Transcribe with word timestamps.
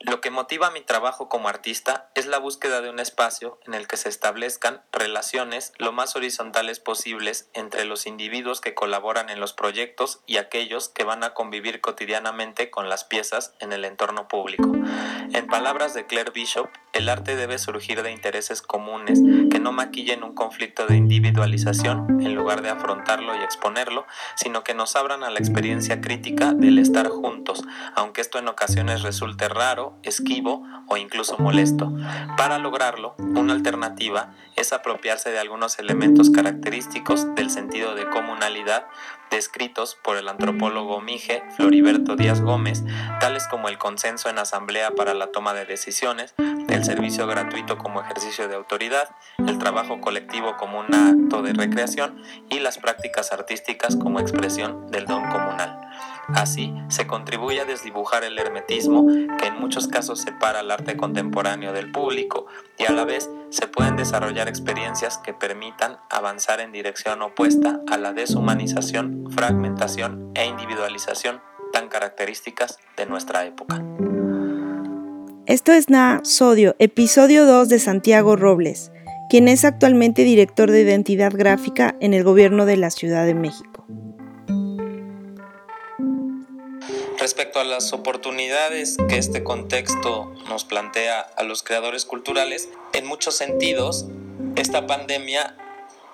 Lo 0.00 0.20
que 0.20 0.30
motiva 0.30 0.70
mi 0.70 0.82
trabajo 0.82 1.28
como 1.28 1.48
artista 1.48 2.10
es 2.14 2.26
la 2.26 2.38
búsqueda 2.38 2.82
de 2.82 2.90
un 2.90 3.00
espacio 3.00 3.58
en 3.66 3.72
el 3.72 3.88
que 3.88 3.96
se 3.96 4.10
establezcan 4.10 4.82
relaciones 4.92 5.72
lo 5.78 5.90
más 5.92 6.16
horizontales 6.16 6.80
posibles 6.80 7.48
entre 7.54 7.86
los 7.86 8.06
individuos 8.06 8.60
que 8.60 8.74
colaboran 8.74 9.30
en 9.30 9.40
los 9.40 9.54
proyectos 9.54 10.20
y 10.26 10.36
aquellos 10.36 10.90
que 10.90 11.04
van 11.04 11.24
a 11.24 11.32
convivir 11.32 11.80
cotidianamente 11.80 12.70
con 12.70 12.90
las 12.90 13.04
piezas 13.04 13.54
en 13.58 13.72
el 13.72 13.86
entorno 13.86 14.28
público. 14.28 14.70
En 15.32 15.46
palabras 15.46 15.94
de 15.94 16.06
Claire 16.06 16.30
Bishop, 16.30 16.68
el 16.92 17.08
arte 17.08 17.34
debe 17.34 17.58
surgir 17.58 18.02
de 18.02 18.12
intereses 18.12 18.62
comunes 18.62 19.20
que 19.50 19.58
no 19.58 19.72
maquillen 19.72 20.22
un 20.22 20.34
conflicto 20.34 20.86
de 20.86 20.96
individualización 20.96 22.20
en 22.20 22.34
lugar 22.34 22.62
de 22.62 22.70
afrontarlo 22.70 23.34
y 23.34 23.42
exponerlo, 23.42 24.06
sino 24.36 24.62
que 24.62 24.74
nos 24.74 24.94
abran 24.94 25.24
a 25.24 25.30
la 25.30 25.38
experiencia 25.38 26.00
crítica 26.00 26.52
del 26.52 26.78
estar 26.78 27.08
juntos, 27.08 27.64
aunque 27.94 28.20
esto 28.20 28.38
en 28.38 28.48
ocasiones 28.48 29.02
resulte 29.02 29.48
raro 29.48 29.85
esquivo 30.02 30.62
o 30.88 30.96
incluso 30.96 31.36
molesto. 31.38 31.92
Para 32.36 32.58
lograrlo, 32.58 33.14
una 33.18 33.52
alternativa 33.52 34.34
es 34.56 34.72
apropiarse 34.72 35.30
de 35.30 35.38
algunos 35.38 35.78
elementos 35.78 36.30
característicos 36.30 37.34
del 37.34 37.50
sentido 37.50 37.94
de 37.94 38.08
comunalidad 38.08 38.86
descritos 39.30 39.96
por 40.02 40.16
el 40.16 40.28
antropólogo 40.28 41.00
Mije 41.00 41.42
Floriberto 41.56 42.16
Díaz 42.16 42.40
Gómez, 42.40 42.84
tales 43.20 43.46
como 43.48 43.68
el 43.68 43.78
consenso 43.78 44.28
en 44.28 44.38
asamblea 44.38 44.92
para 44.92 45.14
la 45.14 45.28
toma 45.28 45.54
de 45.54 45.66
decisiones, 45.66 46.34
el 46.68 46.84
servicio 46.84 47.26
gratuito 47.26 47.78
como 47.78 48.00
ejercicio 48.00 48.48
de 48.48 48.54
autoridad, 48.54 49.08
el 49.38 49.58
trabajo 49.58 50.00
colectivo 50.00 50.56
como 50.56 50.80
un 50.80 50.94
acto 50.94 51.42
de 51.42 51.52
recreación 51.52 52.22
y 52.50 52.60
las 52.60 52.78
prácticas 52.78 53.32
artísticas 53.32 53.96
como 53.96 54.20
expresión 54.20 54.90
del 54.90 55.06
don 55.06 55.28
comunal. 55.28 55.75
Así, 56.34 56.74
se 56.88 57.06
contribuye 57.06 57.60
a 57.60 57.64
desdibujar 57.64 58.24
el 58.24 58.38
hermetismo 58.38 59.06
que 59.38 59.46
en 59.46 59.60
muchos 59.60 59.86
casos 59.86 60.20
separa 60.20 60.60
el 60.60 60.70
arte 60.70 60.96
contemporáneo 60.96 61.72
del 61.72 61.92
público 61.92 62.46
y 62.78 62.84
a 62.84 62.92
la 62.92 63.04
vez 63.04 63.30
se 63.50 63.68
pueden 63.68 63.96
desarrollar 63.96 64.48
experiencias 64.48 65.18
que 65.18 65.32
permitan 65.32 65.98
avanzar 66.10 66.60
en 66.60 66.72
dirección 66.72 67.22
opuesta 67.22 67.80
a 67.90 67.96
la 67.96 68.12
deshumanización, 68.12 69.26
fragmentación 69.30 70.32
e 70.34 70.46
individualización 70.46 71.40
tan 71.72 71.88
características 71.88 72.78
de 72.96 73.06
nuestra 73.06 73.44
época. 73.44 73.82
Esto 75.46 75.70
es 75.72 75.90
Na 75.90 76.20
Sodio, 76.24 76.74
episodio 76.80 77.46
2 77.46 77.68
de 77.68 77.78
Santiago 77.78 78.34
Robles, 78.34 78.90
quien 79.30 79.46
es 79.46 79.64
actualmente 79.64 80.22
director 80.22 80.72
de 80.72 80.82
identidad 80.82 81.32
gráfica 81.32 81.94
en 82.00 82.14
el 82.14 82.24
gobierno 82.24 82.66
de 82.66 82.76
la 82.76 82.90
Ciudad 82.90 83.24
de 83.26 83.34
México. 83.34 83.86
Respecto 87.26 87.58
a 87.58 87.64
las 87.64 87.92
oportunidades 87.92 88.96
que 89.08 89.18
este 89.18 89.42
contexto 89.42 90.32
nos 90.48 90.64
plantea 90.64 91.18
a 91.18 91.42
los 91.42 91.64
creadores 91.64 92.04
culturales, 92.04 92.68
en 92.92 93.04
muchos 93.04 93.36
sentidos, 93.36 94.06
esta 94.54 94.86
pandemia 94.86 95.56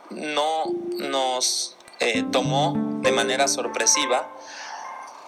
no 0.08 0.72
nos 0.96 1.76
eh, 2.00 2.24
tomó 2.32 2.72
de 3.02 3.12
manera 3.12 3.46
sorpresiva, 3.46 4.34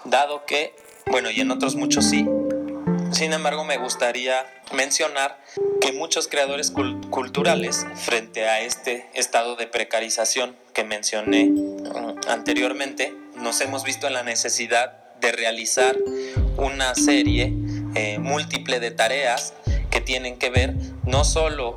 dado 0.07 0.47
que, 0.47 0.75
bueno, 1.05 1.31
y 1.31 1.43
en 1.43 1.51
otros 1.51 1.75
muchos 1.77 2.07
sí, 2.07 2.27
sin 3.13 3.35
embargo, 3.35 3.65
me 3.65 3.77
gustaría 3.77 4.47
mencionar 4.73 5.39
que 5.83 5.93
muchos 5.93 6.29
creadores 6.29 6.71
culturales, 6.71 7.85
frente 7.97 8.49
a 8.49 8.63
este 8.63 9.11
estado 9.13 9.55
de 9.57 9.67
precarización 9.67 10.57
que 10.73 10.83
mencioné 10.83 11.45
mm, 11.45 12.21
anteriormente, 12.27 13.15
nos 13.37 13.61
hemos 13.61 13.85
visto 13.85 14.07
en 14.07 14.15
la 14.15 14.23
necesidad 14.23 15.04
de 15.21 15.33
realizar 15.33 15.97
una 16.57 16.95
serie 16.95 17.53
eh, 17.95 18.19
múltiple 18.19 18.81
de 18.81 18.91
tareas 18.91 19.55
que 19.91 20.01
tienen 20.01 20.39
que 20.39 20.51
ver 20.51 20.75
no 21.05 21.25
solo 21.25 21.75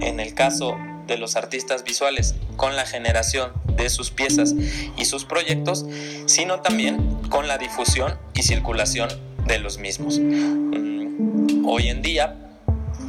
en 0.00 0.20
el 0.20 0.34
caso 0.34 0.76
de 1.06 1.16
los 1.18 1.36
artistas 1.36 1.84
visuales 1.84 2.34
con 2.56 2.76
la 2.76 2.86
generación 2.86 3.52
de 3.76 3.90
sus 3.90 4.10
piezas 4.10 4.54
y 4.96 5.04
sus 5.04 5.24
proyectos, 5.24 5.84
sino 6.26 6.60
también 6.60 7.16
con 7.28 7.48
la 7.48 7.58
difusión 7.58 8.18
y 8.34 8.42
circulación 8.42 9.08
de 9.46 9.58
los 9.58 9.78
mismos. 9.78 10.18
Mm, 10.18 11.64
hoy 11.66 11.88
en 11.88 12.02
día 12.02 12.36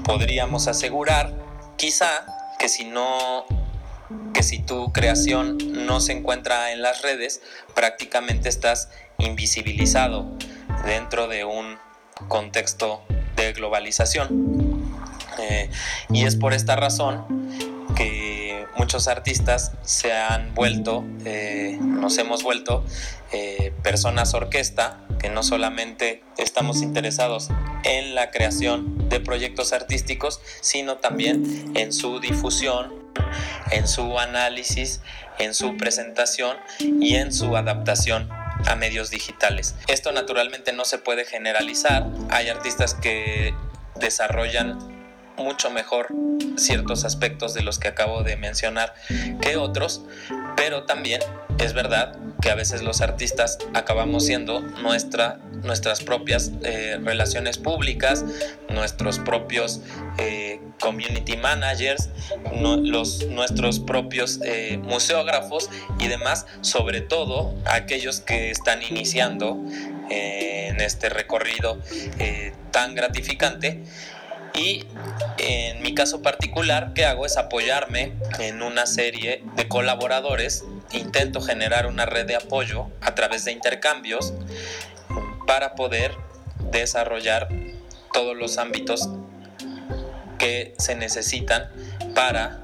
podríamos 0.03 0.67
asegurar 0.67 1.33
quizá 1.77 2.25
que 2.59 2.69
si 2.69 2.85
no 2.85 3.45
que 4.33 4.43
si 4.43 4.59
tu 4.59 4.91
creación 4.93 5.57
no 5.85 5.99
se 5.99 6.13
encuentra 6.13 6.71
en 6.71 6.81
las 6.81 7.01
redes, 7.01 7.41
prácticamente 7.75 8.49
estás 8.49 8.89
invisibilizado 9.17 10.31
dentro 10.85 11.27
de 11.27 11.45
un 11.45 11.77
contexto 12.27 13.03
de 13.35 13.53
globalización. 13.53 14.87
Eh, 15.39 15.69
y 16.09 16.25
es 16.25 16.35
por 16.35 16.53
esta 16.53 16.75
razón 16.75 17.25
que 17.95 18.65
muchos 18.77 19.07
artistas 19.07 19.71
se 19.83 20.13
han 20.13 20.53
vuelto, 20.53 21.03
eh, 21.25 21.77
nos 21.81 22.17
hemos 22.17 22.43
vuelto 22.43 22.83
eh, 23.31 23.73
personas 23.83 24.33
orquesta, 24.33 25.01
que 25.19 25.29
no 25.29 25.43
solamente 25.43 26.23
estamos 26.37 26.81
interesados 26.81 27.49
en 27.83 28.15
la 28.15 28.29
creación 28.29 29.09
de 29.09 29.19
proyectos 29.19 29.73
artísticos, 29.73 30.41
sino 30.61 30.97
también 30.97 31.71
en 31.75 31.91
su 31.91 32.19
difusión, 32.19 32.93
en 33.71 33.87
su 33.87 34.19
análisis, 34.19 35.01
en 35.39 35.53
su 35.53 35.77
presentación 35.77 36.57
y 36.79 37.15
en 37.15 37.31
su 37.33 37.55
adaptación 37.55 38.29
a 38.31 38.75
medios 38.75 39.09
digitales. 39.09 39.75
Esto 39.87 40.11
naturalmente 40.11 40.73
no 40.73 40.85
se 40.85 40.97
puede 40.97 41.25
generalizar. 41.25 42.05
Hay 42.29 42.49
artistas 42.49 42.93
que 42.93 43.53
desarrollan 43.95 44.96
mucho 45.37 45.69
mejor 45.69 46.07
ciertos 46.57 47.05
aspectos 47.05 47.53
de 47.53 47.61
los 47.61 47.79
que 47.79 47.87
acabo 47.87 48.23
de 48.23 48.35
mencionar 48.35 48.93
que 49.41 49.57
otros, 49.57 50.01
pero 50.55 50.83
también 50.83 51.21
es 51.59 51.73
verdad 51.73 52.17
que 52.41 52.49
a 52.49 52.55
veces 52.55 52.81
los 52.81 53.01
artistas 53.01 53.57
acabamos 53.73 54.25
siendo 54.25 54.61
nuestra, 54.61 55.39
nuestras 55.63 56.01
propias 56.01 56.51
eh, 56.63 56.99
relaciones 57.03 57.57
públicas, 57.57 58.23
nuestros 58.69 59.19
propios 59.19 59.81
eh, 60.17 60.59
community 60.79 61.35
managers, 61.37 62.09
los, 62.53 63.25
nuestros 63.27 63.79
propios 63.79 64.39
eh, 64.43 64.79
museógrafos 64.83 65.69
y 65.99 66.07
demás, 66.07 66.45
sobre 66.61 67.01
todo 67.01 67.55
aquellos 67.65 68.21
que 68.21 68.51
están 68.51 68.81
iniciando 68.83 69.57
en 70.09 70.79
este 70.79 71.09
recorrido 71.09 71.81
tan 72.71 72.95
gratificante 72.95 73.83
y 74.57 74.85
en 75.37 75.81
mi 75.83 75.93
caso 75.93 76.21
particular, 76.21 76.93
¿qué 76.93 77.05
hago? 77.05 77.25
Es 77.25 77.37
apoyarme 77.37 78.13
en 78.39 78.61
una 78.61 78.87
serie 78.87 79.43
de 79.55 79.67
colaboradores. 79.67 80.65
Intento 80.91 81.41
generar 81.41 81.85
una 81.85 82.05
red 82.05 82.25
de 82.25 82.35
apoyo 82.35 82.87
a 83.01 83.13
través 83.13 83.45
de 83.45 83.51
intercambios 83.51 84.33
para 85.45 85.75
poder 85.75 86.15
desarrollar 86.71 87.49
todos 88.11 88.35
los 88.35 88.57
ámbitos 88.57 89.09
que 90.39 90.73
se 90.79 90.95
necesitan 90.95 91.69
para 92.15 92.59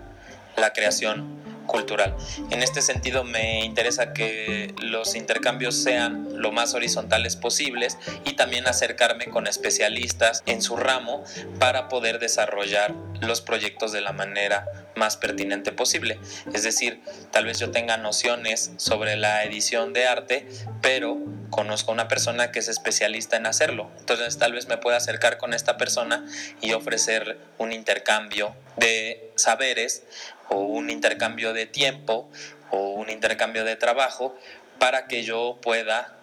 la 0.58 0.74
creación 0.74 1.43
cultural. 1.74 2.16
En 2.52 2.62
este 2.62 2.84
sentido 2.84 3.24
me 3.24 3.66
interesa 3.66 4.14
que 4.14 4.74
los 4.80 5.16
intercambios 5.16 5.76
sean 5.76 6.40
lo 6.40 6.52
más 6.52 6.76
horizontales 6.76 7.36
posibles 7.36 7.98
y 8.26 8.34
también 8.34 8.68
acercarme 8.68 9.26
con 9.26 9.48
especialistas 9.48 10.44
en 10.46 10.62
su 10.62 10.78
ramo 10.78 11.24
para 11.58 11.90
poder 11.90 12.20
desarrollar 12.20 12.94
los 13.22 13.42
proyectos 13.42 13.92
de 13.92 14.02
la 14.02 14.14
manera 14.14 14.68
más 14.96 15.18
pertinente 15.18 15.72
posible. 15.72 16.20
Es 16.54 16.62
decir, 16.62 17.02
tal 17.32 17.46
vez 17.46 17.58
yo 17.58 17.72
tenga 17.72 17.98
nociones 17.98 18.72
sobre 18.78 19.16
la 19.16 19.44
edición 19.44 19.94
de 19.94 20.06
arte, 20.06 20.48
pero 20.82 21.18
conozco 21.54 21.92
a 21.92 21.94
una 21.94 22.08
persona 22.08 22.52
que 22.52 22.60
es 22.60 22.68
especialista 22.68 23.38
en 23.38 23.46
hacerlo. 23.46 23.90
Entonces 24.00 24.38
tal 24.40 24.54
vez 24.54 24.68
me 24.68 24.78
pueda 24.78 24.98
acercar 24.98 25.38
con 25.38 25.54
esta 25.54 25.78
persona 25.78 26.26
y 26.62 26.74
ofrecer 26.74 27.38
un 27.60 27.72
intercambio 27.72 28.56
de 28.78 29.32
saberes 29.36 30.04
o 30.50 30.58
un 30.58 30.90
intercambio 30.90 31.54
de 31.54 31.68
tiempo 31.68 32.30
o 32.72 32.90
un 32.90 33.10
intercambio 33.10 33.64
de 33.64 33.76
trabajo 33.76 34.36
para 34.80 35.08
que 35.08 35.24
yo 35.24 35.60
pueda 35.62 36.18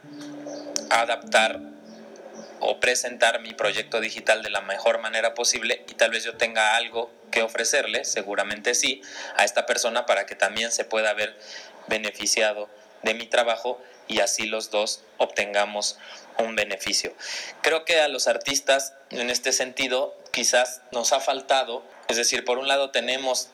adaptar 0.90 1.60
o 2.58 2.80
presentar 2.80 3.40
mi 3.40 3.54
proyecto 3.54 4.00
digital 4.00 4.42
de 4.42 4.50
la 4.50 4.60
mejor 4.60 5.00
manera 5.00 5.32
posible 5.34 5.84
y 5.88 5.94
tal 5.94 6.10
vez 6.10 6.24
yo 6.24 6.36
tenga 6.36 6.74
algo 6.74 7.10
que 7.30 7.42
ofrecerle, 7.42 8.04
seguramente 8.04 8.74
sí, 8.74 9.00
a 9.36 9.44
esta 9.44 9.64
persona 9.64 10.04
para 10.04 10.26
que 10.26 10.34
también 10.34 10.72
se 10.72 10.84
pueda 10.84 11.14
ver 11.14 11.38
beneficiado 11.86 12.68
de 13.02 13.14
mi 13.14 13.26
trabajo 13.26 13.80
y 14.10 14.20
así 14.20 14.44
los 14.44 14.70
dos 14.70 15.02
obtengamos 15.18 15.96
un 16.38 16.56
beneficio. 16.56 17.14
Creo 17.62 17.84
que 17.84 18.00
a 18.00 18.08
los 18.08 18.26
artistas 18.26 18.94
en 19.10 19.30
este 19.30 19.52
sentido 19.52 20.16
quizás 20.32 20.82
nos 20.92 21.12
ha 21.12 21.20
faltado, 21.20 21.84
es 22.08 22.16
decir, 22.16 22.44
por 22.44 22.58
un 22.58 22.66
lado 22.66 22.90
tenemos, 22.90 23.50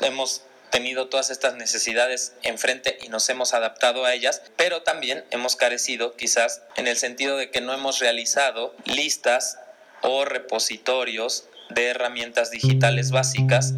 hemos 0.00 0.42
tenido 0.70 1.08
todas 1.08 1.30
estas 1.30 1.54
necesidades 1.54 2.34
enfrente 2.42 2.98
y 3.00 3.08
nos 3.08 3.28
hemos 3.28 3.54
adaptado 3.54 4.04
a 4.04 4.12
ellas, 4.12 4.42
pero 4.56 4.82
también 4.82 5.24
hemos 5.30 5.54
carecido 5.54 6.16
quizás 6.16 6.62
en 6.76 6.88
el 6.88 6.96
sentido 6.96 7.36
de 7.36 7.50
que 7.50 7.60
no 7.60 7.72
hemos 7.72 8.00
realizado 8.00 8.74
listas 8.84 9.58
o 10.02 10.24
repositorios 10.24 11.44
de 11.70 11.86
herramientas 11.86 12.50
digitales 12.50 13.12
básicas 13.12 13.74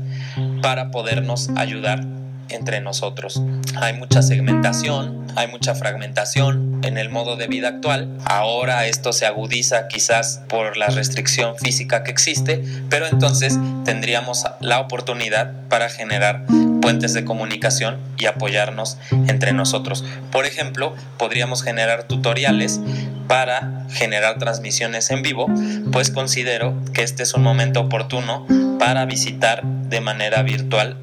para 0.63 0.91
podernos 0.91 1.51
ayudar 1.57 2.16
entre 2.49 2.81
nosotros. 2.81 3.43
Hay 3.77 3.95
mucha 3.95 4.23
segmentación, 4.23 5.27
hay 5.37 5.49
mucha 5.49 5.75
fragmentación 5.75 6.81
en 6.83 6.99
el 6.99 7.11
modo 7.11 7.37
de 7.37 7.47
vida 7.47 7.69
actual. 7.69 8.09
Ahora 8.25 8.87
esto 8.87 9.13
se 9.13 9.27
agudiza 9.27 9.89
quizás 9.89 10.43
por 10.49 10.77
la 10.77 10.87
restricción 10.87 11.57
física 11.57 12.05
que 12.05 12.11
existe, 12.11 12.63
pero 12.89 13.07
entonces 13.07 13.59
tendríamos 13.85 14.45
la 14.61 14.81
oportunidad 14.81 15.53
para 15.69 15.89
generar 15.89 16.45
puentes 16.81 17.15
de 17.15 17.25
comunicación 17.25 17.99
y 18.17 18.27
apoyarnos 18.27 18.99
entre 19.11 19.53
nosotros. 19.53 20.05
Por 20.31 20.47
ejemplo, 20.47 20.95
podríamos 21.19 21.63
generar 21.63 22.05
tutoriales 22.05 22.81
para 23.27 23.87
generar 23.91 24.39
transmisiones 24.39 25.11
en 25.11 25.23
vivo, 25.23 25.47
pues 25.91 26.11
considero 26.11 26.77
que 26.95 27.03
este 27.03 27.25
es 27.25 27.35
un 27.35 27.43
momento 27.43 27.81
oportuno 27.81 28.47
para 28.79 29.05
visitar 29.05 29.65
de 29.65 30.01
manera 30.01 30.43
virtual 30.43 30.97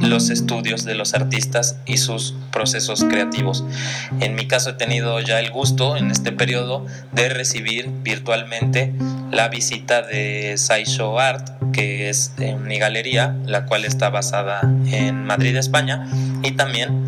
los 0.00 0.30
estudios 0.30 0.84
de 0.84 0.94
los 0.94 1.14
artistas 1.14 1.76
y 1.86 1.96
sus 1.98 2.34
procesos 2.52 3.04
creativos. 3.04 3.64
En 4.20 4.34
mi 4.34 4.46
caso 4.46 4.70
he 4.70 4.74
tenido 4.74 5.20
ya 5.20 5.40
el 5.40 5.50
gusto 5.50 5.96
en 5.96 6.10
este 6.10 6.32
periodo 6.32 6.86
de 7.12 7.28
recibir 7.28 7.90
virtualmente 8.02 8.92
la 9.30 9.48
visita 9.48 10.02
de 10.02 10.54
Sideshow 10.56 11.18
Art, 11.18 11.50
que 11.72 12.08
es 12.08 12.32
mi 12.64 12.78
galería, 12.78 13.36
la 13.44 13.66
cual 13.66 13.84
está 13.84 14.10
basada 14.10 14.60
en 14.62 15.24
Madrid, 15.24 15.56
España, 15.56 16.08
y 16.42 16.52
también 16.52 17.04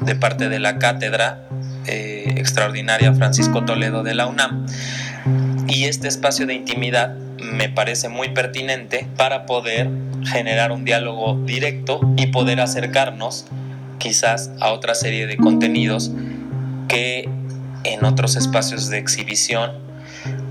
de 0.00 0.14
parte 0.14 0.48
de 0.48 0.60
la 0.60 0.78
cátedra 0.78 1.42
eh, 1.86 2.34
extraordinaria 2.36 3.12
Francisco 3.14 3.64
Toledo 3.64 4.02
de 4.02 4.14
la 4.14 4.26
UNAM. 4.26 4.66
Y 5.68 5.84
este 5.84 6.08
espacio 6.08 6.46
de 6.46 6.54
intimidad 6.54 7.16
me 7.38 7.68
parece 7.68 8.08
muy 8.08 8.30
pertinente 8.30 9.06
para 9.16 9.46
poder 9.46 9.90
generar 10.24 10.72
un 10.72 10.84
diálogo 10.84 11.40
directo 11.44 12.00
y 12.16 12.28
poder 12.28 12.60
acercarnos 12.60 13.46
quizás 13.98 14.50
a 14.60 14.72
otra 14.72 14.94
serie 14.94 15.26
de 15.26 15.36
contenidos 15.36 16.12
que 16.88 17.28
en 17.84 18.04
otros 18.04 18.36
espacios 18.36 18.88
de 18.88 18.98
exhibición 18.98 19.86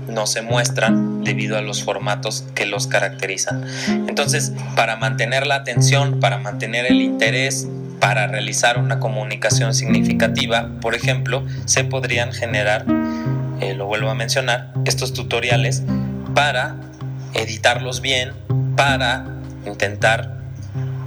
no 0.08 0.26
se 0.26 0.42
muestran 0.42 1.24
debido 1.24 1.58
a 1.58 1.62
los 1.62 1.82
formatos 1.82 2.44
que 2.54 2.66
los 2.66 2.86
caracterizan. 2.86 3.64
Entonces, 4.08 4.52
para 4.74 4.96
mantener 4.96 5.46
la 5.46 5.56
atención, 5.56 6.20
para 6.20 6.38
mantener 6.38 6.86
el 6.86 7.02
interés, 7.02 7.68
para 8.00 8.26
realizar 8.26 8.78
una 8.78 9.00
comunicación 9.00 9.74
significativa, 9.74 10.70
por 10.80 10.94
ejemplo, 10.94 11.44
se 11.64 11.84
podrían 11.84 12.32
generar, 12.32 12.84
eh, 13.60 13.74
lo 13.74 13.86
vuelvo 13.86 14.10
a 14.10 14.14
mencionar, 14.14 14.72
estos 14.84 15.12
tutoriales 15.12 15.82
para 16.34 16.76
editarlos 17.34 18.00
bien, 18.00 18.32
para 18.76 19.35
intentar 19.66 20.36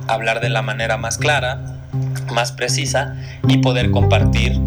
hablar 0.08 0.42
de 0.42 0.50
la 0.50 0.62
manera 0.62 0.98
más 0.98 1.18
clara, 1.18 1.62
más 2.34 2.52
precisa 2.52 3.16
y 3.48 3.58
poder 3.58 3.92
compartir 3.92 4.60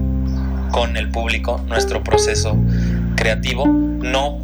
con 0.70 0.96
el 0.96 1.10
público 1.10 1.60
nuestro 1.68 2.02
proceso 2.02 2.56
creativo, 3.16 3.66
no 3.66 4.38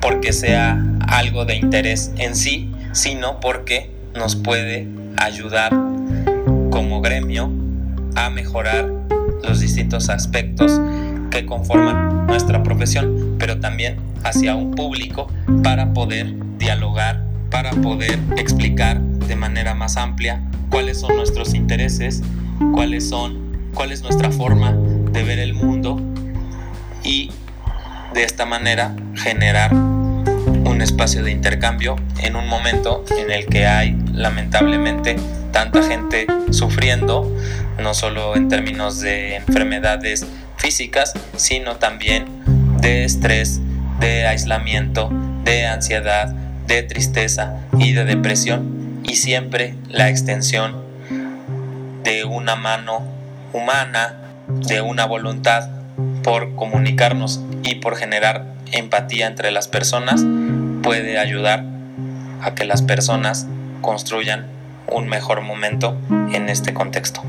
porque 0.00 0.32
sea 0.32 0.82
algo 1.08 1.44
de 1.44 1.56
interés 1.56 2.12
en 2.16 2.34
sí, 2.34 2.72
sino 2.92 3.40
porque 3.40 3.90
nos 4.14 4.36
puede 4.36 4.88
ayudar 5.16 5.72
como 6.70 7.00
gremio 7.00 7.50
a 8.14 8.30
mejorar 8.30 8.88
los 9.42 9.60
distintos 9.60 10.08
aspectos 10.08 10.80
que 11.30 11.46
conforman 11.46 12.26
nuestra 12.26 12.62
profesión, 12.62 13.36
pero 13.38 13.60
también 13.60 13.96
hacia 14.24 14.54
un 14.54 14.74
público 14.74 15.30
para 15.62 15.92
poder 15.92 16.34
dialogar 16.58 17.27
para 17.50 17.70
poder 17.70 18.18
explicar 18.36 19.00
de 19.00 19.36
manera 19.36 19.74
más 19.74 19.96
amplia 19.96 20.40
cuáles 20.70 21.00
son 21.00 21.16
nuestros 21.16 21.54
intereses, 21.54 22.22
cuáles 22.74 23.08
son, 23.08 23.70
cuál 23.74 23.92
es 23.92 24.02
nuestra 24.02 24.30
forma 24.30 24.72
de 25.12 25.22
ver 25.22 25.38
el 25.38 25.54
mundo 25.54 26.00
y 27.02 27.30
de 28.14 28.24
esta 28.24 28.46
manera 28.46 28.94
generar 29.14 29.72
un 29.72 30.80
espacio 30.82 31.22
de 31.22 31.30
intercambio 31.30 31.96
en 32.22 32.36
un 32.36 32.48
momento 32.48 33.04
en 33.18 33.30
el 33.30 33.46
que 33.46 33.66
hay 33.66 33.96
lamentablemente 34.12 35.16
tanta 35.52 35.82
gente 35.82 36.26
sufriendo, 36.50 37.34
no 37.80 37.94
solo 37.94 38.36
en 38.36 38.48
términos 38.48 39.00
de 39.00 39.36
enfermedades 39.36 40.26
físicas, 40.56 41.14
sino 41.36 41.76
también 41.76 42.26
de 42.80 43.04
estrés, 43.04 43.60
de 44.00 44.26
aislamiento, 44.26 45.10
de 45.44 45.66
ansiedad, 45.66 46.34
de 46.68 46.82
tristeza 46.82 47.62
y 47.78 47.94
de 47.94 48.04
depresión 48.04 49.00
y 49.02 49.16
siempre 49.16 49.74
la 49.88 50.10
extensión 50.10 50.76
de 52.04 52.24
una 52.24 52.56
mano 52.56 53.02
humana, 53.54 54.16
de 54.46 54.82
una 54.82 55.06
voluntad 55.06 55.70
por 56.22 56.54
comunicarnos 56.54 57.40
y 57.64 57.76
por 57.76 57.96
generar 57.96 58.44
empatía 58.70 59.26
entre 59.26 59.50
las 59.50 59.66
personas 59.66 60.24
puede 60.82 61.18
ayudar 61.18 61.64
a 62.42 62.54
que 62.54 62.66
las 62.66 62.82
personas 62.82 63.46
construyan 63.80 64.46
un 64.92 65.08
mejor 65.08 65.40
momento 65.40 65.96
en 66.32 66.50
este 66.50 66.74
contexto. 66.74 67.22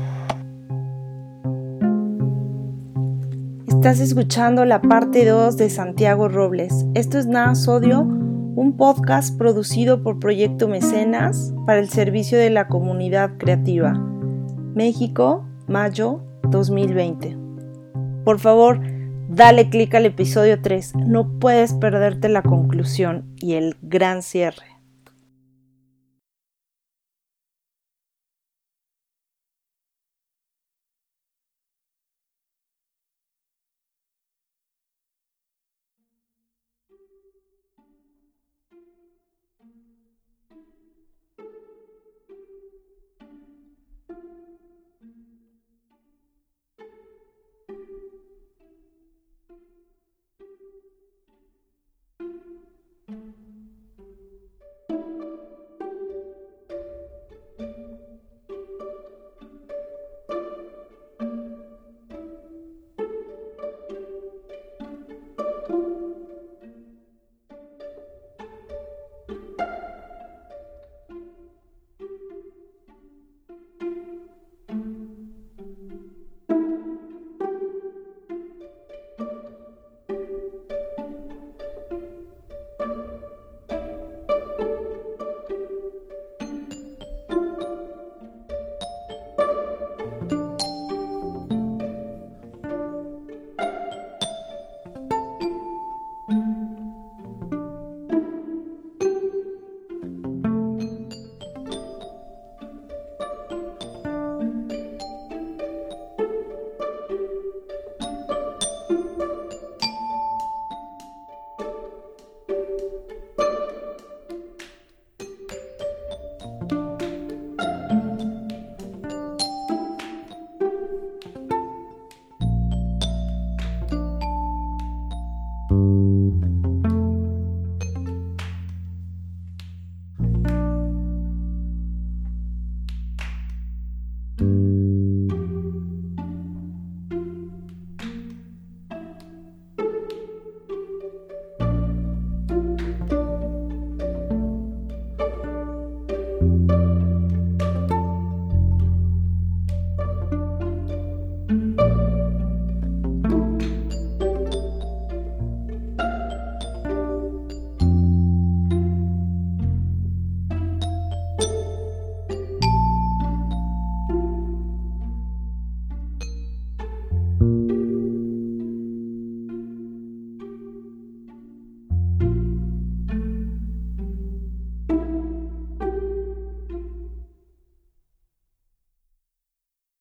Estás 3.66 4.00
escuchando 4.00 4.66
la 4.66 4.82
parte 4.82 5.24
2 5.24 5.56
de 5.56 5.70
Santiago 5.70 6.28
Robles. 6.28 6.84
Esto 6.94 7.18
es 7.18 7.26
Nada 7.26 7.54
Sodio 7.54 8.19
un 8.56 8.76
podcast 8.76 9.36
producido 9.38 10.02
por 10.02 10.18
Proyecto 10.18 10.68
Mecenas 10.68 11.52
para 11.66 11.78
el 11.78 11.88
servicio 11.88 12.38
de 12.38 12.50
la 12.50 12.68
comunidad 12.68 13.36
creativa. 13.38 13.92
México, 14.74 15.46
mayo 15.66 16.22
2020. 16.48 17.36
Por 18.24 18.38
favor, 18.38 18.80
dale 19.28 19.70
clic 19.70 19.94
al 19.94 20.06
episodio 20.06 20.60
3, 20.60 20.96
no 20.96 21.38
puedes 21.38 21.74
perderte 21.74 22.28
la 22.28 22.42
conclusión 22.42 23.32
y 23.36 23.54
el 23.54 23.76
gran 23.82 24.22
cierre. 24.22 24.69